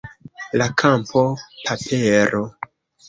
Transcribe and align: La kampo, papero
La 0.61 0.67
kampo, 0.83 1.23
papero 1.67 2.41